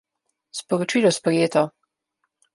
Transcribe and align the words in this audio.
Sporočilo 0.59 1.11
sprejeto. 1.19 1.61